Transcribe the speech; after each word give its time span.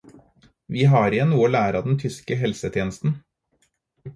Vi 0.77 0.85
har 0.93 1.17
igjen 1.17 1.29
noe 1.33 1.45
å 1.49 1.51
lære 1.57 1.81
av 1.83 1.91
den 1.91 1.99
tyske 2.05 2.39
helsetjenesten. 2.45 3.15